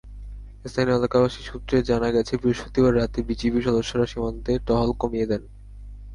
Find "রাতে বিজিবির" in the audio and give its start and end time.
2.95-3.65